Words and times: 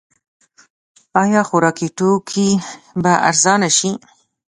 آیا 1.21 1.41
خوراکي 1.49 1.87
توکي 1.97 2.49
به 3.03 3.11
ارزانه 3.29 3.69
شي؟ 3.77 3.91